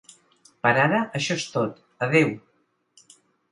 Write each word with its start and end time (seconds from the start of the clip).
Per 0.67 0.71
ara, 0.83 1.01
això 1.19 1.37
és 1.43 1.45
tot, 1.57 1.77
adeu! 2.07 2.35